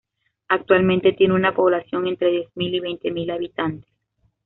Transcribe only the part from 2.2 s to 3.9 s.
diez mil y veinte mil habitantes.